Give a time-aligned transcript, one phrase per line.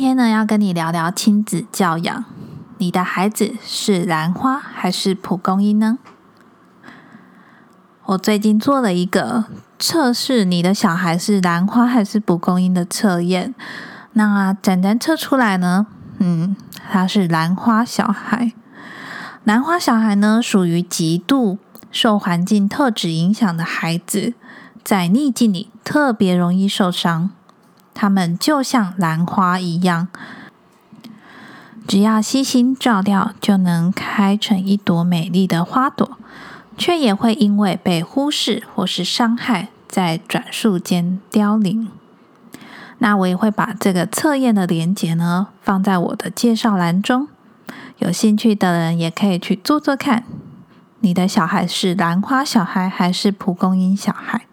[0.00, 2.24] 今天呢，要跟你聊聊亲子教养。
[2.78, 5.98] 你的孩子是兰花还是蒲公英呢？
[8.06, 9.44] 我最近做了一个
[9.78, 13.54] 测试，你的小孩是兰花还是蒲公英的测验。
[14.14, 15.86] 那展展测出来呢？
[16.18, 16.56] 嗯，
[16.90, 18.54] 他是兰花小孩。
[19.44, 21.58] 兰花小孩呢，属于极度
[21.90, 24.32] 受环境特质影响的孩子，
[24.82, 27.32] 在逆境里特别容易受伤。
[28.00, 30.08] 他们就像兰花一样，
[31.86, 36.16] 只要悉心照料，就能开成一朵美丽的花朵，
[36.78, 41.88] 却也会因为被忽视或是伤害，在转瞬间凋零。
[43.00, 47.28] 那我也会把这个测验的连接呢，放在我的介绍栏中，
[47.98, 50.24] 有兴趣的人也可以去做做看。
[51.00, 54.46] 你的小孩是兰花小孩还是蒲公英小孩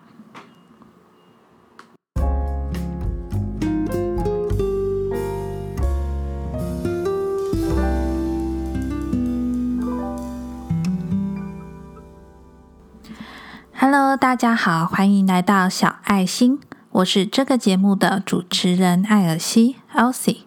[14.00, 16.60] ？Hello，大家好，欢迎来到小爱心。
[16.92, 20.42] 我是这个节目的主持人艾尔西 （Elsie）。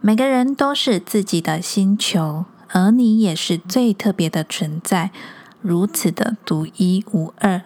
[0.00, 5.10] 每个人都是自己的星球，而你也是最特别的存在，
[5.60, 7.60] 如此的独一无二。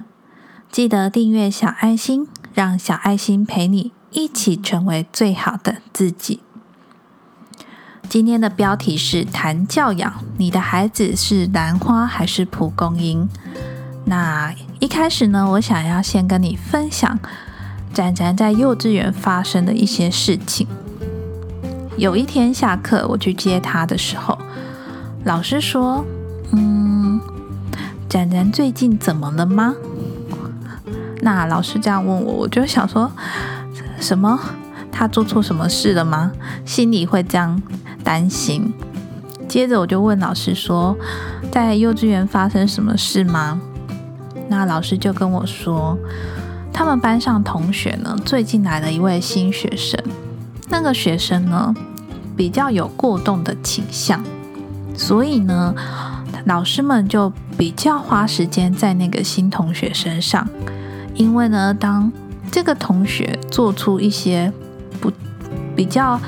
[0.69, 6.41] 记得订阅小爱心，让小爱心陪你一起成为最好的自己。
[8.09, 13.29] 今天的标题是谈教养，你的孩子是兰花还是蒲公英？
[14.07, 14.53] 那
[14.84, 17.18] 一开始呢，我想要先跟你分享
[17.94, 20.66] 展展在幼稚园发生的一些事情。
[21.96, 24.36] 有一天下课，我去接他的时候，
[25.24, 26.05] 老师说
[26.52, 27.18] ：“嗯，
[28.10, 29.74] 展展最近怎么了吗？”
[31.22, 33.10] 那老师这样问我，我就想说
[33.98, 34.39] 什么？
[34.92, 36.30] 他做错什么事了吗？
[36.67, 37.62] 心里会这样
[38.05, 38.74] 担心。
[39.48, 40.94] 接着我就问老师说
[41.50, 43.58] ：“在幼稚园发生什么事吗？”
[44.48, 45.98] 那老师就跟我说，
[46.72, 49.98] 他们班上同学呢，最近来了一位新学生。
[50.68, 51.74] 那个学生呢，
[52.36, 54.22] 比较有过动的倾向，
[54.96, 55.74] 所以呢，
[56.46, 60.48] 老师们就比较花时间在那个新同学身上。
[61.14, 62.11] 因为呢，当
[62.50, 64.52] 这个同学做出一些
[65.00, 65.12] 不
[65.76, 66.20] 比较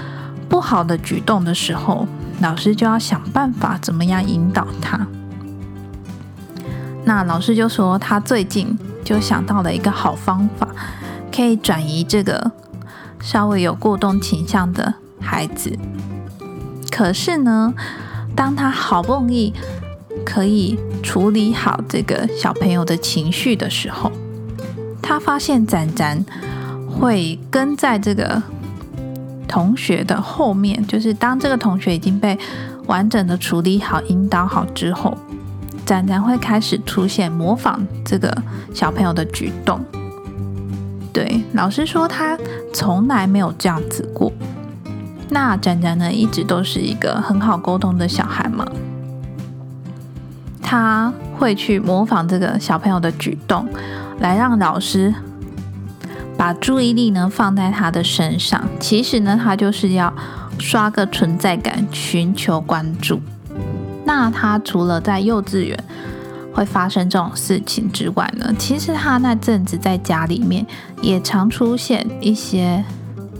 [0.49, 2.07] 不好的举动的时候，
[2.41, 5.07] 老师就要想办法怎么样引导他。
[7.07, 10.69] 那老师就说，他最近就想到了一个好方法，
[11.33, 12.51] 可以转移这个
[13.21, 15.73] 稍微有过动倾向的孩子。
[16.91, 17.73] 可是呢，
[18.35, 19.55] 当他好不容易
[20.25, 24.11] 可以处理好这个小朋友的情绪的时候，
[25.01, 26.27] 他发现展展
[26.91, 28.43] 会跟在这个
[29.47, 32.37] 同学的后面，就是当这个同学已经被
[32.87, 35.17] 完整的处理好、引导好之后。
[35.87, 38.37] 展展会开始出现模仿这个
[38.75, 39.81] 小朋友的举动，
[41.13, 42.37] 对老师说他
[42.75, 44.33] 从来没有这样子过。
[45.31, 48.67] 那展展呢，一直都是一个很好沟通的小孩嘛，
[50.61, 53.69] 他会去模仿这个小朋友的举动，
[54.19, 55.15] 来让老师
[56.37, 58.65] 把注意力呢放在他的身上。
[58.81, 60.13] 其实呢，他就是要
[60.59, 63.21] 刷个存在感，寻求关注。
[64.07, 65.77] 那他除了在幼稚园
[66.55, 70.65] 会发生这种事情之外呢，其实他那阵子在家里面
[71.03, 72.83] 也常出现一些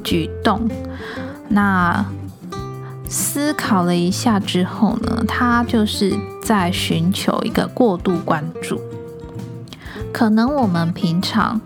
[0.03, 0.69] 举动。
[1.49, 2.05] 那
[3.09, 6.13] 思考了一下之后呢，他就是
[6.43, 8.81] 在寻求一个过度关注。
[10.13, 11.61] 可能我们平常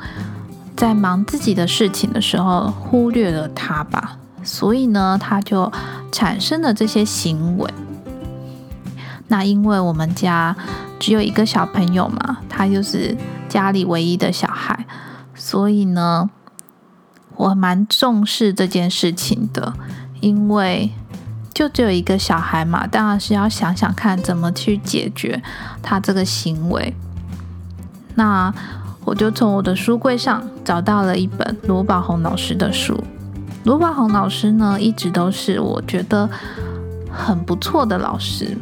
[0.76, 5.72] 在忙自己的事情的时候忽略了他吧，所以呢，他就
[6.12, 7.72] 产生了这些行为。
[9.30, 10.54] 那因为我们家
[10.98, 13.16] 只有一个小朋友嘛，他就是
[13.48, 14.84] 家里唯一的小孩，
[15.36, 16.28] 所以呢，
[17.36, 19.72] 我蛮重视这件事情的。
[20.20, 20.90] 因为
[21.54, 25.40] 就只有一个小孩嘛，当然是要想想看怎么去解决
[25.80, 26.92] 他这个行为。
[28.16, 28.52] 那
[29.04, 33.02] 我就从我的书柜上找到了一本罗宝红老师的书。
[33.64, 36.28] 罗宝红老师呢，一直都是我觉得
[37.10, 38.58] 很不错的老师。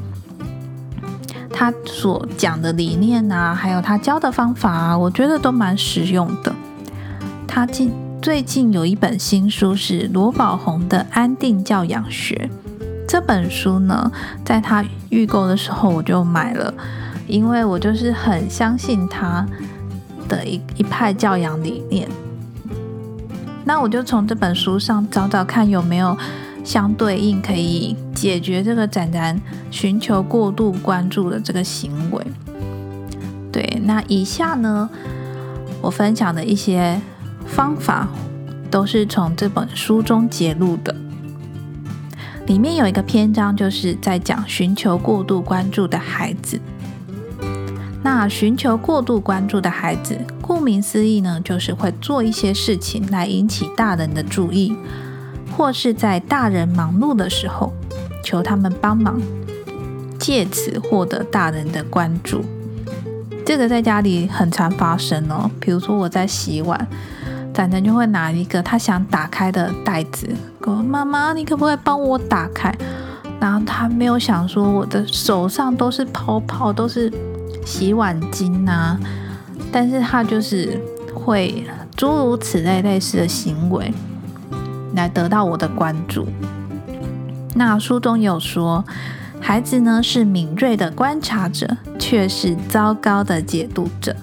[1.59, 6.55] 他所讲的理念啊，还有他教的方法啊，我觉得都蛮实用的。
[7.49, 7.91] 他近
[8.23, 12.49] 最近有一本新书是罗宝红的《安定教养学》
[13.09, 14.09] 这本书呢，
[14.45, 16.73] 在他预购的时候我就买了，
[17.27, 19.45] 因为我就是很相信他
[20.29, 22.09] 的一一派教养理念。
[23.65, 26.17] 那我就从这本书上找找看有没有
[26.69, 32.23] 相对应可以解决这个展展寻求过度关注的这个行为。
[33.51, 34.91] 对，那以下呢，
[35.81, 37.01] 我分享的一些
[37.47, 38.07] 方法
[38.71, 40.95] 都是从这本书中揭露的。
[42.45, 46.61] 里面有一个篇章，就是在讲寻求过度关注的孩子。
[48.03, 54.77] 那寻求过度关注的孩子，顾名思义呢，就是会做一些事情来引起大人的注意，
[55.59, 57.73] 或是在大人忙碌的时候
[58.23, 59.21] 求他们帮忙，
[60.17, 62.45] 借此获得大人的关注。
[63.45, 65.51] 这个在家里很常发生哦。
[65.59, 66.87] 比如说我在洗碗，
[67.53, 70.29] 展展就会拿一个他想打开的袋子，
[70.63, 72.73] 说：“妈妈，你可不可以帮我打开？”
[73.41, 77.13] 然后他没有想说，我的手上都是泡泡，都是。
[77.65, 78.97] 洗碗巾呐，
[79.71, 80.81] 但是他就是
[81.13, 81.63] 会
[81.95, 83.93] 诸如此类类似的行为
[84.95, 86.27] 来得到我的关注。
[87.55, 88.85] 那书中有说，
[89.41, 94.15] 孩子呢是敏锐的观察者，却是糟糕的解读者。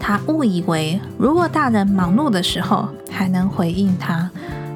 [0.00, 4.30] 他误以为，如果大人忙碌的时候还能回应他，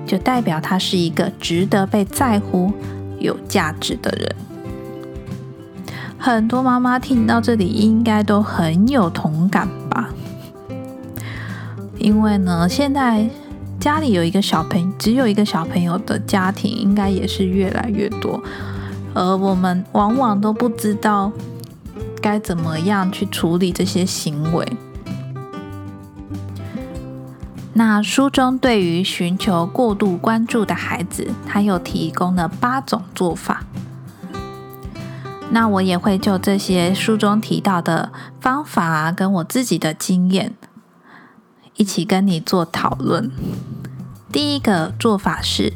[0.07, 2.73] 就代表他是一个值得被在乎、
[3.19, 4.35] 有价值的人。
[6.19, 10.11] 很多妈妈听到这里应该都很有同感吧？
[11.97, 13.29] 因为呢，现在
[13.81, 18.41] 家里有一个小朋友，只有一个小朋友的家庭，应该也是越来越多，
[19.15, 21.33] 而我们往往都不知道
[22.21, 24.71] 该怎么样去处理这些行为。
[27.73, 33.65] 那书中对于寻求过度关注的孩子，他又提供了八种做法。
[35.53, 40.53] 那我也会就这些书中提到的方法，跟我自己的经验，
[41.81, 43.31] 一起跟你做讨论。
[44.31, 45.73] 第一个做法是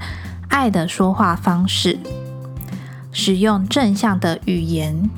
[0.49, 1.99] 爱的说话方式，
[3.11, 5.09] 使用正向的语言。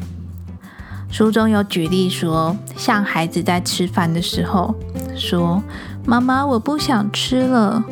[1.11, 4.77] 书中有举例说，像孩子在吃饭的时候
[5.17, 5.61] 说
[6.07, 7.83] ：“妈妈，我不想吃了。”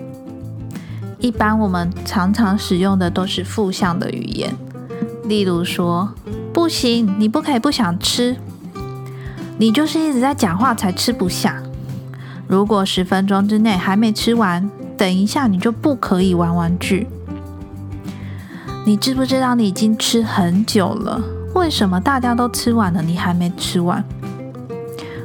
[1.18, 4.54] 一般我们常常使用的都是负向的语言，
[5.24, 6.14] 例如说。
[6.52, 8.36] 不行，你不可以不想吃。
[9.58, 11.60] 你就是一直在讲话才吃不下。
[12.46, 17.06] 如果十分钟之内还没吃完，等一下你就不可以玩玩具。
[18.86, 21.20] 你知不知道你已经吃很久了？
[21.54, 24.04] 为什么大家都吃完了，你还没吃完？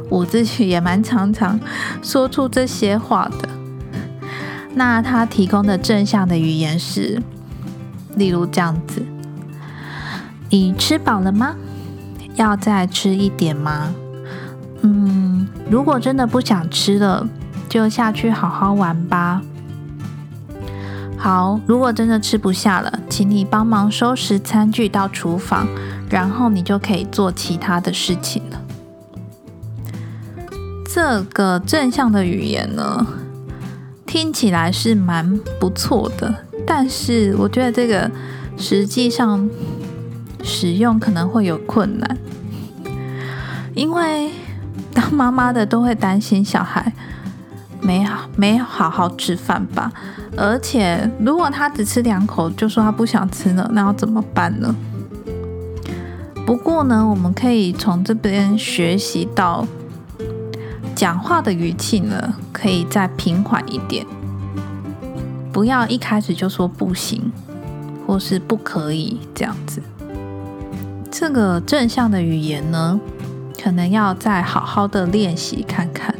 [0.10, 1.60] 我自己也蛮常常
[2.02, 3.50] 说出这些话的。
[4.76, 7.22] 那他提供的正向的语言是，
[8.16, 9.06] 例如这样子。
[10.50, 11.56] 你吃饱了吗？
[12.36, 13.94] 要再吃一点吗？
[15.70, 17.28] 如果真的不想吃了，
[17.70, 19.42] 就下去好好玩吧。
[21.18, 25.68] 好，如果真的吃不下了，请你帮忙收拾餐具到厨房，
[26.10, 28.62] 然后你就可以做其他的事情了。
[30.88, 33.06] 这个正向的语言呢，
[34.06, 36.34] 听起来是蛮不错的，
[36.66, 38.10] 但是我觉得这个
[38.58, 39.50] 实际上。
[40.42, 42.18] 使用可能会有困难，
[43.76, 44.32] 因为
[45.12, 46.92] 妈妈的都会担心小孩
[47.82, 49.92] 没好没好好吃饭吧，
[50.36, 54.76] 而且如果他只吃两口就说他不想吃了，那要怎么办呢？
[56.46, 59.66] 不过呢，我们可以从这边学习到
[60.96, 64.06] 讲话的语气呢，可以再平缓一点，
[65.54, 67.32] 不要一开始就说不行
[68.06, 69.82] 或是不可以这样子。
[71.12, 73.00] 这个正向的语言呢，
[73.62, 76.16] 可能要再好好的练习看看，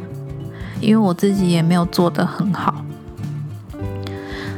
[0.80, 2.84] 因为我自己也没有做得很好。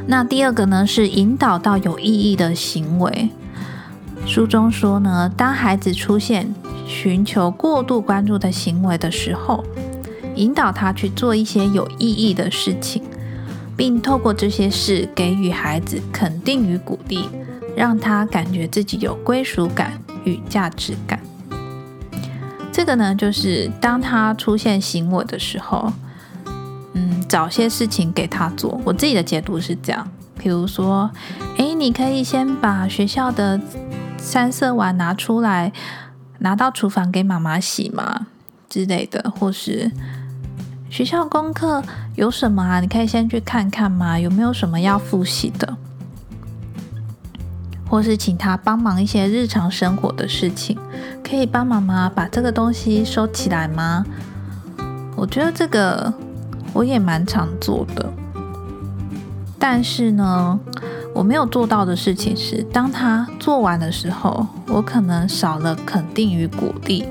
[0.05, 3.29] 那第二个呢，是引导到有意义的行为。
[4.25, 6.53] 书中说呢，当孩子出现
[6.85, 9.63] 寻求过度关注的行为的时候，
[10.35, 13.01] 引导他去做一些有意义的事情，
[13.77, 17.29] 并透过这些事给予孩子肯定与鼓励，
[17.75, 19.93] 让他感觉自己有归属感。
[20.25, 21.19] 与价值感，
[22.83, 25.89] 这个呢，就是当他出现行我的时候，
[26.91, 28.77] 嗯，找些事情给他做。
[28.83, 30.05] 我自己的解读是这样，
[30.37, 31.09] 比如说，
[31.55, 33.57] 诶，你可以先把学校的
[34.17, 35.71] 三色碗拿出来，
[36.39, 38.27] 拿到厨房给妈妈洗嘛
[38.67, 39.89] 之类的，或是
[40.89, 41.81] 学校功课
[42.17, 42.81] 有什么啊？
[42.81, 45.77] 你可以先去看看嘛，有没有什么要复习的。
[47.93, 50.75] 或是请他帮忙一些日常生活的事情，
[51.23, 54.03] 可以帮妈妈把这个东西收起来吗？
[55.15, 56.11] 我觉得这个
[56.73, 58.11] 我也蛮常做的，
[59.59, 60.59] 但是呢，
[61.13, 67.05] 我没有做到的事情是，当他做完的时候，我可能少了肯定与鼓励。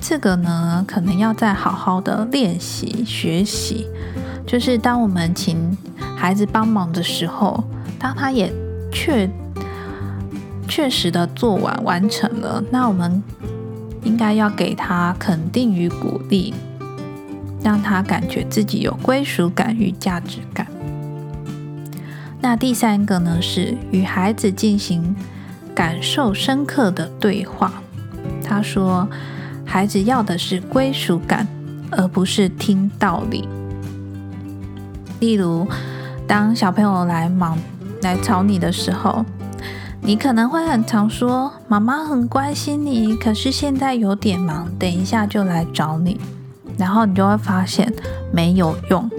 [0.00, 3.88] 这个呢，可能要再好好的练习学习。
[4.46, 5.76] 就是当我们请
[6.16, 7.64] 孩子帮忙的时候，
[7.98, 8.52] 当他也
[8.94, 9.28] 确
[10.66, 13.22] 确实的做完完成了，那我们
[14.04, 16.54] 应该要给他肯定与鼓励，
[17.62, 20.66] 让他感觉自己有归属感与价值感。
[22.40, 25.16] 那第三个呢，是与孩子进行
[25.74, 27.72] 感受深刻的对话。
[28.42, 29.08] 他说，
[29.66, 31.46] 孩子要的是归属感，
[31.90, 33.48] 而不是听道理。
[35.20, 35.66] 例如，
[36.26, 37.58] 当小朋友来忙
[38.04, 39.24] 来找你的时候，
[40.02, 46.20] 你可能会很常说：“妈妈很关心你，可是现在有点忙，等一下就来找你。”
[46.76, 47.92] 然后你就会发现
[48.30, 49.10] 没有用。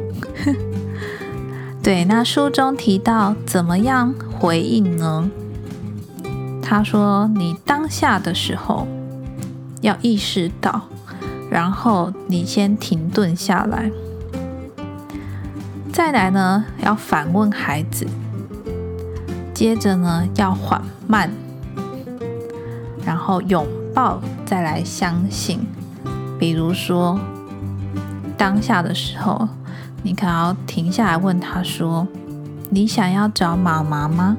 [1.81, 5.29] 对，那书中提到怎么样回应呢？
[6.61, 8.87] 他说：“你当下的时候
[9.81, 10.81] 要意识到，
[11.49, 13.91] 然后你先停顿下来，
[15.93, 18.05] 再来呢要反问孩子，
[19.55, 21.31] 接着呢要缓慢，
[23.03, 25.65] 然后拥抱，再来相信。
[26.37, 27.19] 比如说
[28.37, 29.49] 当下的时候。”
[30.05, 32.07] 你可要停下来问他说
[32.69, 34.37] ：“你想要找妈妈吗？”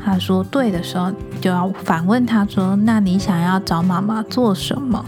[0.00, 5.04] 他说“对”的时候，就要反问他说：“那你想要找妈妈做什么？”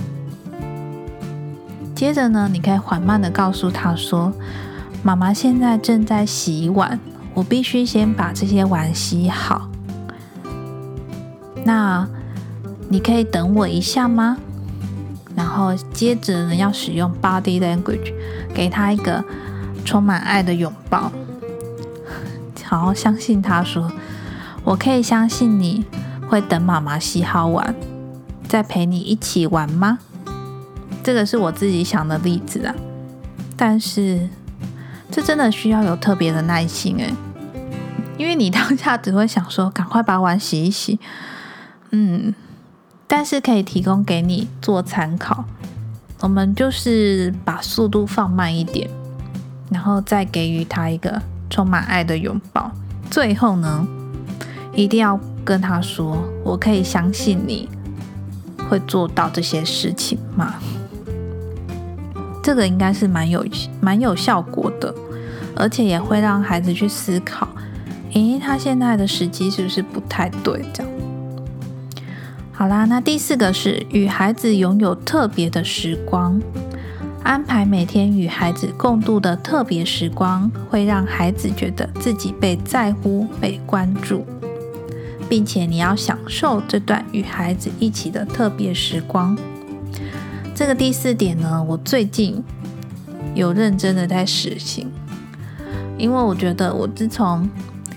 [1.95, 4.33] 接着呢，你可以缓慢的告诉他说
[5.05, 6.99] ：“妈妈现在正在洗碗，
[7.35, 9.69] 我必须先把这些碗洗好。
[11.65, 12.09] 那
[12.89, 14.37] 你可以等我一下吗？”
[15.37, 18.13] 然后接着呢，要使用 body language，
[18.55, 19.25] 给他一个。
[19.83, 21.11] 充满爱的拥抱，
[22.63, 23.91] 好好相信他说
[24.63, 25.87] ：“我可以相信你
[26.29, 27.75] 会等妈妈洗好碗，
[28.47, 29.99] 再陪你一起玩吗？”
[31.03, 32.75] 这个是我自己想的例子啊，
[33.57, 34.29] 但是
[35.11, 37.14] 这真的需要有特别的耐心诶，
[38.17, 40.99] 因为你当下只会想说赶快把碗洗一洗，
[41.90, 42.35] 嗯，
[43.07, 45.45] 但是可以提供给你做参考，
[46.21, 48.88] 我们就是把速度放慢一点。
[49.73, 52.73] 然后再给予他一个充满爱的拥抱。
[53.09, 53.87] 最后呢，
[54.75, 57.69] 一定要跟他说：“我可以相信你
[58.69, 60.57] 会做到这些事情吗？”
[62.42, 63.44] 这个应该是蛮有
[63.80, 64.94] 蛮有效果的，
[65.54, 67.49] 而且也会让孩子去思考
[68.14, 70.92] ：“诶，他现在的时机是不是不太对？”这样。
[72.52, 76.40] 好啦，那第四个是与孩子拥有特别的时光。
[77.23, 84.25] 安排每天与孩子共度的特别时光，会让孩子觉得自己被在乎、被关注，
[85.28, 89.37] 并且你要享受这段与孩子一起的特别时光。
[90.61, 92.45] 这个第四点呢，我最近
[93.35, 94.93] 有认真的在实行，
[95.97, 97.49] 因为我觉得我自从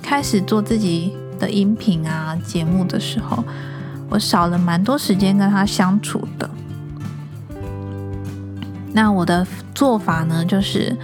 [0.02, 3.44] 开始做自己的音频啊节目的时候，
[4.10, 6.50] 我少了蛮多时间跟他相处的。
[8.94, 10.96] 那我的做法呢，就是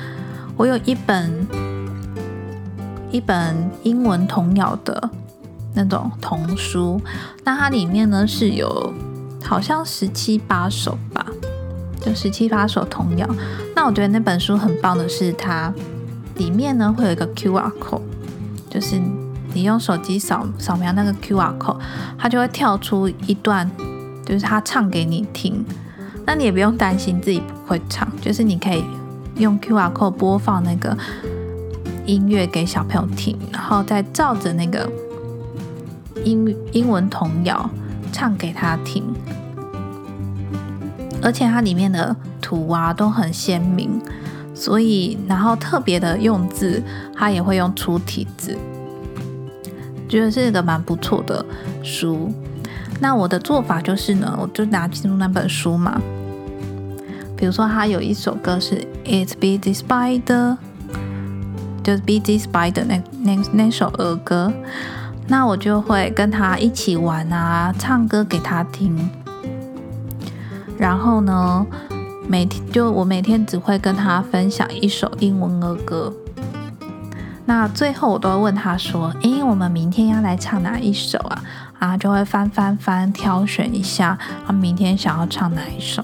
[0.55, 1.45] 我有一本
[3.11, 5.09] 一本英文童谣的
[5.73, 7.01] 那种童书，
[7.43, 8.93] 那它里面呢是有
[9.43, 11.25] 好像十七八首吧，
[12.01, 13.27] 就十七八首童谣。
[13.75, 15.73] 那我觉得那本书很棒的是，它
[16.35, 18.01] 里面呢会有一个 Q R code，
[18.69, 18.99] 就是
[19.53, 21.79] 你用手机扫扫描那个 Q R code，
[22.17, 23.69] 它就会跳出一段，
[24.25, 25.65] 就是他唱给你听。
[26.25, 28.83] 那你也不用担心自己不会唱，就是你可以
[29.37, 30.95] 用 Q R code 播放那个
[32.05, 34.87] 音乐给小朋友听，然后再照着那个
[36.23, 37.69] 英英文童谣
[38.11, 39.03] 唱给他听，
[41.21, 44.01] 而且它里面的图啊都很鲜明，
[44.53, 46.81] 所以然后特别的用字，
[47.15, 48.57] 它也会用粗体字，
[50.07, 51.45] 觉得是一个蛮不错的
[51.83, 52.33] 书。
[53.01, 56.01] 那我的做法就是呢，我就拿进入那本书嘛。
[57.37, 60.21] 比如说，他有一首歌是《It's Busy Spider》，
[61.81, 64.51] 就是 Busy Spider 那那那首儿歌，
[65.27, 69.09] 那我就会跟他一起玩啊，唱歌给他听。
[70.79, 71.65] 然后呢，
[72.27, 76.13] 每天就我每天只会跟他分享一首英文儿歌。
[77.45, 81.43] 那最后我都会问他说：“诶，我们明天要来唱哪一首啊？”
[81.79, 86.03] 啊，就会翻翻翻，挑选一下，他明天想要唱哪一首。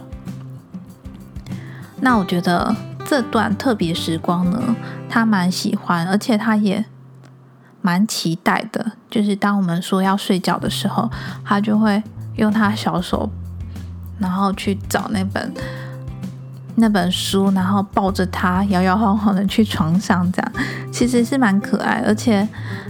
[2.01, 4.75] 那我觉得这段特别时光呢，
[5.07, 6.83] 他蛮喜欢，而且他也
[7.81, 11.09] 蛮期待的，就是当我们说要睡觉的时候，
[11.45, 12.01] 他就会
[12.35, 13.29] 用他小手，
[14.17, 15.53] 然后去找那本
[16.75, 20.51] 那本书，然后抱着他摇摇晃晃的去床上，这样
[20.91, 22.47] 其实是蛮可爱，而且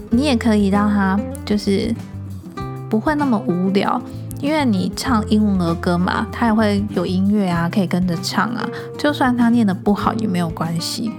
[0.09, 1.93] 你也可以让他就是
[2.89, 4.01] 不会那么无聊。
[4.41, 8.67] 因为你唱英文儿歌嘛，他也会有音乐啊，可以跟着唱啊。
[8.97, 11.11] 就算他念的不好也没有关系。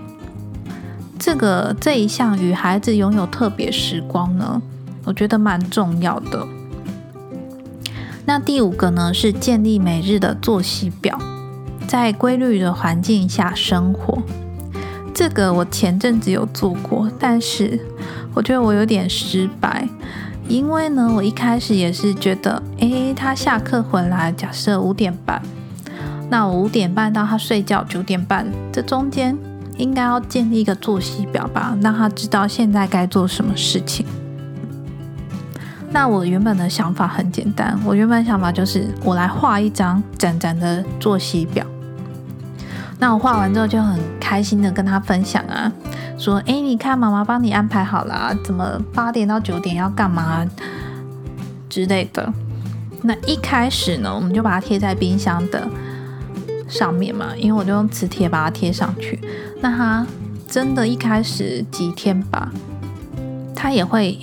[1.18, 4.60] 这个这一项与孩子拥有特别时光呢，
[5.04, 6.46] 我觉得蛮重要的。
[8.28, 11.16] 那第五个呢是建立每日的作息表，
[11.86, 14.20] 在规律的环境下生活。
[15.14, 17.80] 这个我前阵子有做过，但是
[18.34, 19.88] 我觉得我有点失败。
[20.48, 25.40] 因为呢，我一开始也是觉得，诶，他下课回来，假设五点半，
[26.28, 29.36] 那我五点半到他睡觉九点半，这中间
[29.76, 34.04] 应该要建立一个作息表吧，让他知道现在该做什么事情。
[35.90, 41.64] 那我原本的想法很简单，我原本想法就是我来画一张展展的作息表。
[42.98, 45.70] 那我画完之后就很开心的跟他分享啊。
[46.18, 50.46] 说，哎，你看，妈妈帮你安排好了，怎么八点到九点要干嘛
[51.68, 52.32] 之类的。
[53.02, 55.68] 那一开始呢，我们就把它贴在冰箱的
[56.68, 59.20] 上面嘛，因为我就用磁铁把它贴上去。
[59.60, 60.06] 那他
[60.48, 62.50] 真的一开始几天吧，
[63.54, 64.18] 他也会，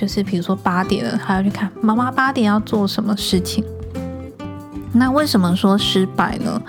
[0.00, 3.62] 就是比如说八点了，还要去看妈妈八点要做什么事情。
[4.94, 6.62] 那为什么说失败呢？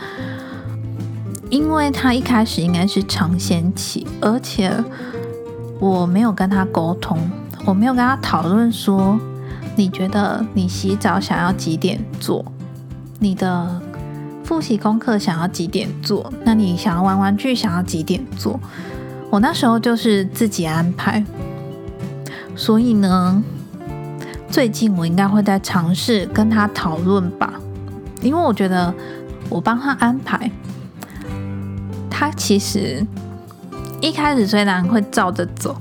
[1.50, 4.70] 因为他一开始应该是尝鲜期，而且
[5.80, 7.18] 我没有跟他沟通，
[7.64, 9.18] 我没有跟他讨论说，
[9.78, 12.44] 你觉得你洗澡想要几点做，
[13.20, 13.82] 你的
[14.44, 18.60] 复习功课想要几点做，那你想要玩玩具想要几点做？
[19.30, 21.24] 我那时候就是自己安排，
[22.56, 23.44] 所以呢，
[24.50, 27.54] 最近我应该会在尝试跟他讨论吧，
[28.22, 28.94] 因为我觉得
[29.50, 30.50] 我帮他安排。
[32.10, 33.06] 他其实
[34.00, 35.76] 一开始虽然会照着走，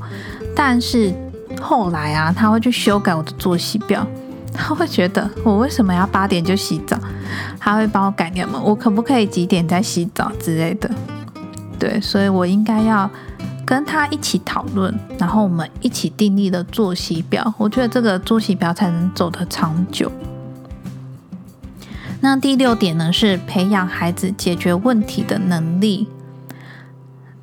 [0.56, 1.12] 但是
[1.60, 4.06] 后来啊，他会去修改我的作息表。
[4.52, 6.98] 他会觉得我为什么要八点就洗澡？
[7.58, 8.60] 他会帮我改掉吗？
[8.64, 10.90] 我可不可以几点再洗澡之类的？
[11.78, 13.08] 对，所以我应该要
[13.70, 17.54] 跟他一起讨论，然后我们一起订立的作息表。
[17.56, 20.10] 我觉得这个作息表才能走得长久。
[22.20, 26.08] 那第六点呢，是培养孩子解决问题的能力。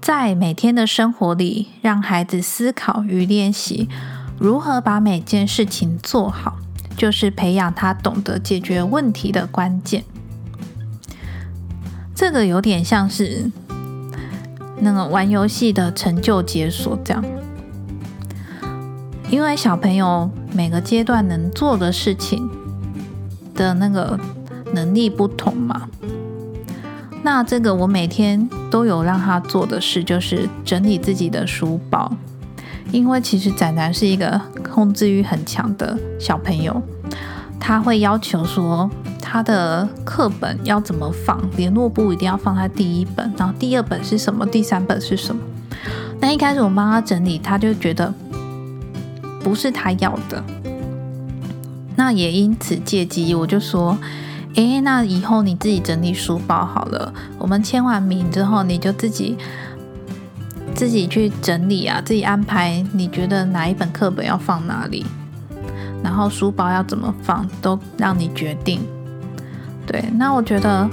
[0.02, 3.88] 在每天的生活里，让孩子思考与练习
[4.38, 6.58] 如何把每件事情做好，
[6.98, 10.04] 就是培养他懂得解决问题的关键。
[12.14, 13.50] 这个有点像是
[14.80, 17.24] 那个玩游戏的成就解锁这样，
[19.30, 22.50] 因为小朋友每个阶段能做的事情
[23.56, 24.20] 的那个
[24.74, 25.90] 能力不同嘛。
[27.24, 32.10] 那这个我每天都有让他做的事，就是整理自己的书包，
[32.92, 36.82] 因为其实仔仔是一个控制欲很强的小朋友，
[37.60, 38.90] 他会要求说
[39.30, 45.42] 他的课本要怎么放，联络簿一定要放在第一本，然后第二本是什么，第三本是什么。
[46.22, 48.14] 那一开始我帮他整理，他就觉得
[49.44, 50.42] 不是他要的，
[51.98, 53.98] 那也因此借机我就说。
[54.56, 57.14] 诶，那以后你自己整理书包好了。
[57.38, 59.38] 我们签完名之后，你就自己
[60.74, 62.84] 自己去整理啊，自己安排。
[62.92, 65.06] 你觉得哪一本课本要放哪里，
[66.02, 68.82] 然后书包要怎么放，都让你决定。
[69.88, 70.88] 对，那我觉得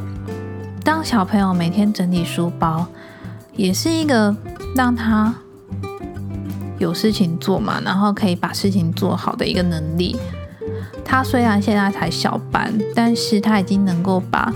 [0.85, 2.87] 当小朋友每天整理书包，
[3.57, 4.35] 也是一个
[4.77, 5.35] 让他
[6.79, 10.17] 有事情做嘛，然后可以把事情做好的一个能力。
[11.05, 14.53] 他虽然现在才小班，但是他已经能够把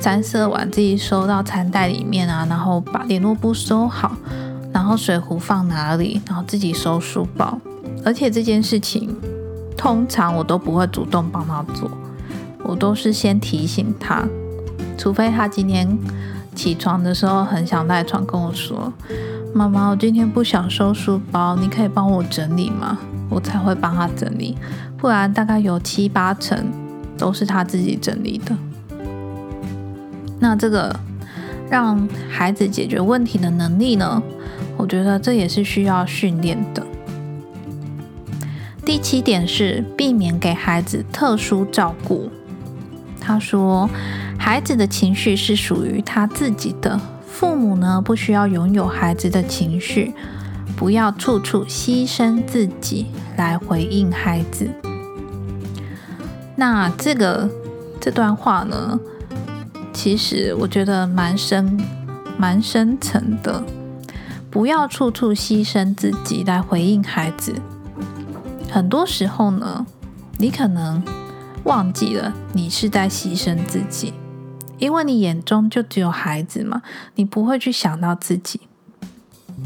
[0.00, 4.16] 三色碗自己收到餐袋里面啊，然后把联络簿收好，
[4.72, 7.58] 然后水壶放哪里，然后自己收书包。
[8.04, 9.14] 而且这件事情，
[9.76, 11.90] 通常我都不会主动帮他做，
[12.68, 14.26] 我都是先提醒他，
[14.98, 15.96] 除非他今天
[16.54, 18.92] 起床的时候很想赖床跟我说
[19.54, 22.98] ：“妈妈，我今天不想收书包，你可以帮我整理吗？”
[23.28, 24.56] 我才会帮他整理。
[24.96, 26.66] 不然大概有七八成
[27.18, 28.56] 都是他自己整理的。
[30.38, 30.94] 那这个
[31.68, 34.22] 让孩子解决问题的能力呢？
[34.76, 36.86] 我觉得这也是需要训练的。
[38.84, 42.30] 第七点是避免给孩子特殊照顾。
[43.26, 43.90] 他说，
[44.38, 50.14] 孩子的情绪是属于他自己的，父母呢不需要拥有孩子的情绪。
[50.76, 54.68] 不要处处牺牲自己来回应孩子。
[56.54, 57.48] 那这个
[57.98, 59.00] 这段话呢，
[59.94, 61.80] 其实我觉得蛮深、
[62.36, 63.62] 蛮深层的。
[64.50, 67.54] 不要处处牺牲自己来回应孩子。
[68.70, 69.86] 很多时候呢，
[70.36, 71.02] 你可能
[71.66, 74.14] 忘记了你是在牺牲自己，
[74.78, 76.80] 因为你眼中就只有孩子嘛，
[77.16, 78.60] 你不会去想到自己。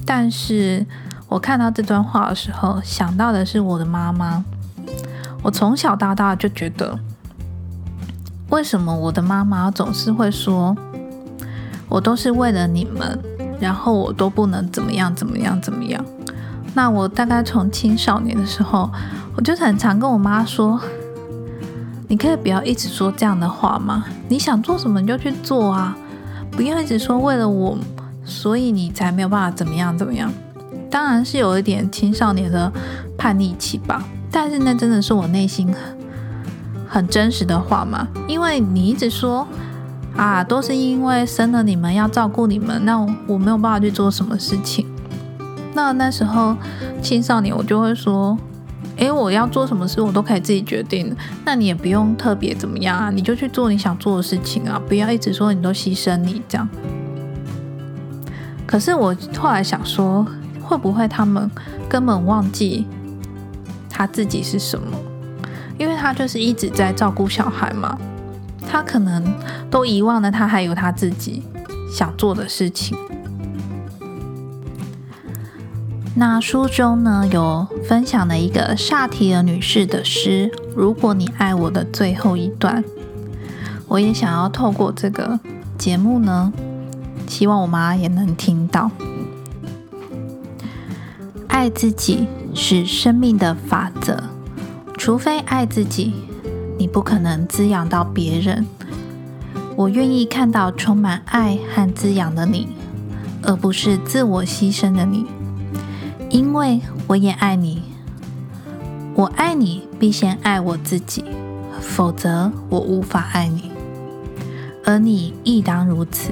[0.06, 0.86] 但是
[1.28, 4.42] 我看到这段话的时候，想到的是我的妈妈。
[5.42, 6.98] 我从小到大就觉得，
[8.48, 10.74] 为什么我的妈妈总是会说，
[11.88, 13.18] 我都是为了你们，
[13.60, 16.02] 然后我都不能怎么样怎么样怎么样。
[16.72, 18.90] 那我大概从青少年的时候，
[19.36, 20.80] 我就很常跟我妈说，
[22.10, 24.04] 你可以不要一直说这样的话吗？
[24.26, 25.96] 你想做什么你就去做啊，
[26.50, 27.78] 不要一直说为了我，
[28.24, 30.28] 所以你才没有办法怎么样怎么样。
[30.90, 32.72] 当然是有一点青少年的
[33.16, 34.02] 叛逆期吧。
[34.28, 35.72] 但是那真的是我内心
[36.88, 38.08] 很真实的话嘛？
[38.26, 39.46] 因为你一直说
[40.16, 44.84] 啊，都是因为生了你们要照顾你们，那我没有办法去做什么事情。
[45.74, 46.56] 那那时候
[47.00, 48.36] 青少年我就会说，
[49.00, 56.68] 诶，我要做什么事我都可以自己决定，那你也不用特别怎么样啊，你就去做你想做的事情啊，不要一直说你都牺牲你这样。
[58.66, 60.26] 可是我后来想说，
[60.62, 61.50] 会不会他们
[61.88, 62.86] 根本忘记？
[63.88, 64.96] 他自己是什么？
[65.78, 67.98] 因为他就是一直在照顾小孩嘛，
[68.68, 69.24] 他可能
[69.70, 71.42] 都遗忘了他还有他自己
[71.90, 72.96] 想做的事情。
[76.20, 82.84] 那书中呢有分享了一个萨提尔女士的诗《如果你爱我》的最后一段，
[83.88, 85.40] 我也想要透过这个
[85.78, 86.52] 节目呢，
[87.26, 88.90] 希望我妈也能听到，
[91.48, 92.28] 爱自己。
[92.52, 94.24] 是生命的法则，
[94.98, 96.12] 除非爱自己，
[96.76, 98.66] 你不可能滋养到别人。
[99.76, 102.68] 我愿意看到充满爱和滋养的你，
[103.42, 105.24] 而不是自我牺牲的你，
[106.30, 107.82] 因为我也爱你。
[109.14, 111.24] 我爱你，必先爱我自己，
[111.80, 113.70] 否则我无法爱你，
[114.84, 116.30] 而你亦当如此。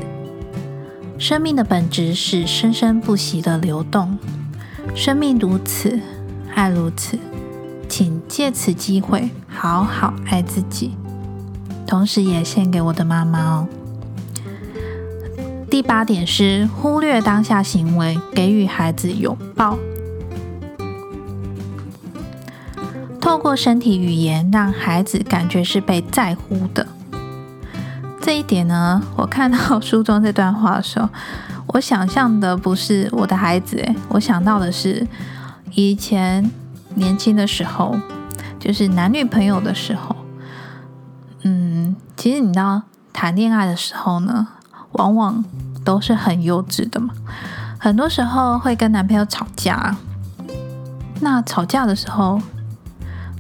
[1.19, 4.17] 生命的本质是生生不息的流动。
[4.95, 6.01] 生命如此，
[6.55, 7.19] 爱如此，
[7.89, 10.93] 请借此机会好好爱自己，
[11.87, 13.69] 同时也献给我的妈妈哦。
[15.71, 19.79] 第八点是忽略当下行为，给予孩子拥抱，
[23.21, 26.87] 透过身体语言让孩子感觉是被在乎的。
[28.21, 31.09] 这一点呢，我看到书中这段话的时候。
[31.75, 35.07] 我想象的不是我的孩子，诶，我想到的是
[35.75, 36.51] 以前
[36.95, 37.95] 年轻的时候，
[38.59, 40.17] 就是男女朋友的时候。
[41.43, 44.49] 嗯，其实你知道，谈恋爱的时候呢，
[44.99, 45.43] 往往
[45.83, 47.15] 都是很幼稚的嘛。
[47.79, 49.97] 很多时候会跟男朋友吵架，
[51.21, 52.39] 那吵架的时候，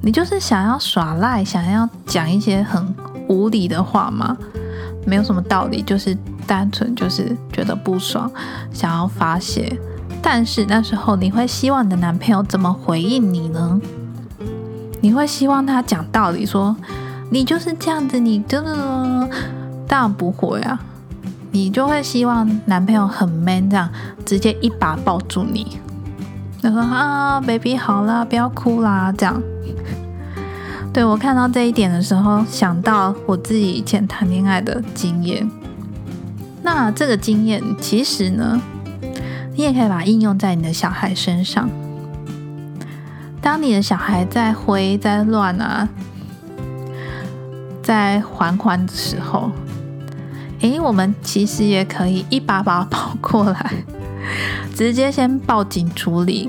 [0.01, 2.94] 你就是想要耍赖，想要讲一些很
[3.29, 4.37] 无理的话吗？
[5.05, 6.16] 没有什么道理，就是
[6.47, 8.31] 单纯就是觉得不爽，
[8.73, 9.79] 想要发泄。
[10.23, 13.81] 但是那时候你会希望你的男朋友怎么回应你呢？
[15.01, 16.77] 你会希望他讲道理，说
[17.31, 19.29] 你就是这样子，你真的
[19.87, 20.79] 当然不会啊。
[21.51, 23.89] 你就会希望男朋友很 man，这样
[24.25, 25.79] 直接一把抱住你，
[26.63, 29.41] 他说啊，baby 好啦，不要哭啦，这样。
[30.93, 35.49] 对我看到这一点的时候，想到我自己以前谈恋爱的经验。
[36.63, 38.61] 那这个经验其实呢，
[39.55, 41.69] 你也可以把它应用在你的小孩身上。
[43.41, 45.89] 当你的小孩在挥、在乱啊，
[47.83, 49.51] 在缓缓的时候，
[50.61, 53.73] 诶，我们其实也可以一把把抱过来，
[54.75, 56.49] 直接先报警处理。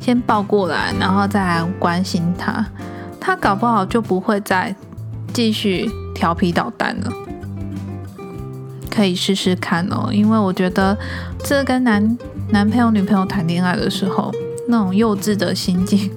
[0.00, 2.64] 先抱过来，然后再来关心他，
[3.18, 4.76] 他搞不好就不会再
[5.32, 7.10] 继续调皮捣蛋了。
[8.90, 10.96] 可以试试看哦，因为我觉得
[11.42, 12.18] 这跟男
[12.50, 14.30] 男朋友、女朋友谈恋爱的时候
[14.68, 16.10] 那种幼稚的心境，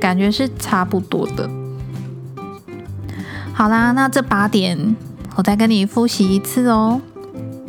[0.00, 1.50] 感觉是差不多的。
[3.52, 4.96] 好啦，那这八点
[5.40, 7.00] 我再跟你复习一次哦。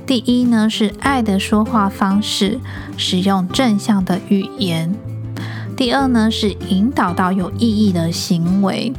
[0.05, 2.59] 第一呢是爱的说话方式，
[2.97, 4.93] 使用正向的语言。
[5.77, 8.91] 第二呢是引导到有意义的行为。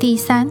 [0.00, 0.48] 第三，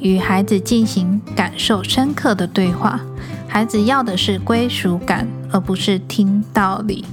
[0.00, 3.00] 与孩子进行感受深刻的对话，
[3.46, 7.04] 孩子要的是归属感，而不是听道理。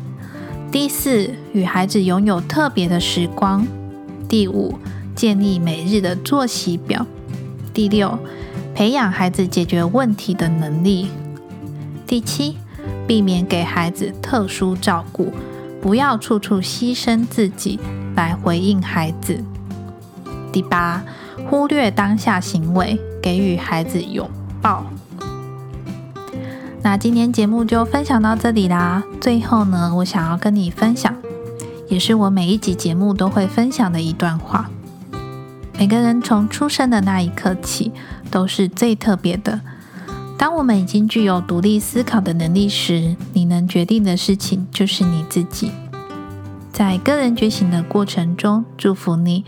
[0.72, 3.68] 第四，与孩子拥有特别的时光。
[4.28, 4.80] 第五，
[5.16, 7.06] 建立每日的作息表。
[7.72, 8.18] 第六，
[8.76, 11.10] 培养孩子解决问题的能力。
[12.06, 12.58] 第七，
[13.08, 15.32] 避免给孩子特殊照顾，
[15.82, 17.80] 不要处处牺牲自己
[18.18, 19.42] 来回应孩子。
[20.52, 21.02] 第八，
[21.50, 24.30] 忽略当下行为，给予孩子拥
[24.62, 24.86] 抱。
[26.82, 29.02] 那今天节目就分享到这里啦。
[29.22, 31.16] 最后呢，我想要跟你分享，
[31.88, 34.70] 也是我每一集节目都会分享的一段话。
[35.78, 37.92] 每个人从出生的那一刻起，
[38.36, 39.62] 都是最特别的。
[40.38, 45.72] 当我们已经具有独立思考的能力时，你能决定的事情就是你自己。
[46.74, 49.46] 在个人觉醒的过程中，祝福你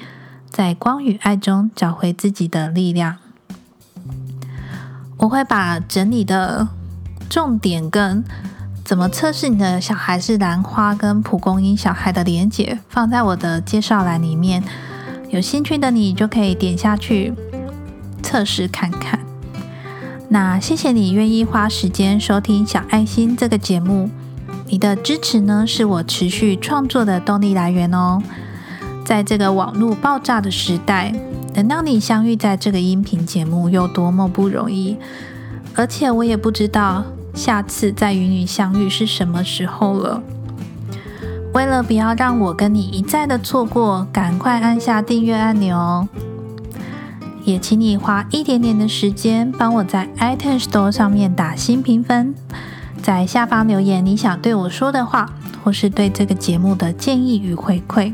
[0.49, 3.17] 在光与爱中找回自己的力量。
[5.17, 6.69] 我会把整理的。
[7.29, 8.23] 重点跟
[8.85, 14.63] 怎么测试你的小孩是兰花跟蒲公英小孩的连接，放在我的介绍栏里面。
[15.29, 17.33] 有兴趣的你就可以点下去
[18.27, 19.21] 测试看看。
[20.27, 24.09] 那谢谢你愿意花时间收听小爱心这个节目，
[24.65, 28.21] 你的支持呢是我持续创作的动力来源哦。
[29.05, 31.13] 在这个网络爆炸的时代，
[31.55, 34.97] 能让你相遇在这个音频节目有多么不容易，
[35.73, 37.05] 而且我也不知道。
[37.33, 40.21] 下次再与你相遇是什么时候了？
[41.53, 46.05] 为了不要让我跟你一再的错过，赶快按下订阅按钮。
[47.47, 52.35] 也请你花一点点的时间，帮我在 iTunes Store 上面打新评分，
[53.01, 55.29] 在下方留言你想对我说的话，
[55.63, 58.13] 或是对这个节目的建议与回馈。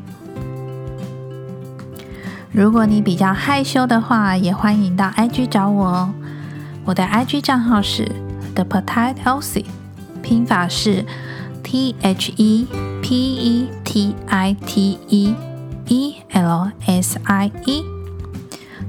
[2.51, 6.13] 如果你比较害羞的话，也欢迎到 IG 找我哦。
[6.85, 8.07] 我的 IG 账号是。
[8.53, 9.65] The Petite Elsie，
[10.21, 11.03] 拼法是
[11.63, 12.67] T H E
[13.01, 15.33] P E T I T E
[15.87, 17.92] E L S I E。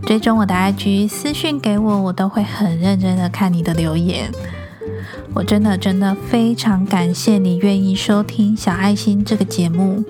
[0.06, 4.30] 追踪我的 IG，私讯给我，我都会很认真的看你的留言。
[5.32, 10.04] 我真的真的非常感谢你愿意收听小爱心这个节目，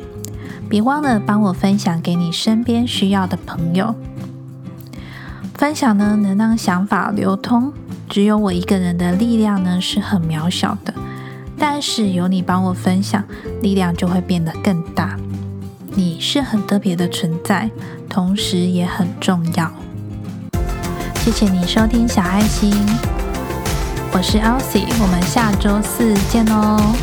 [0.69, 3.95] 别忘了帮我分享给你身边需要的朋友。
[5.55, 7.73] 分享呢，能让想法流通。
[8.09, 10.93] 只有我一个人的力量呢，是很渺小的。
[11.57, 13.23] 但是有你帮我分享，
[13.63, 15.17] 力量就会变得更大。
[15.97, 17.71] 你是很特别的存在，
[18.15, 19.69] 同时也很重要。
[21.17, 22.73] 谢谢你收听小爱心，
[24.13, 26.95] 我是 Elsie，我们下周四见哦，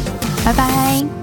[0.46, 1.21] 拜拜。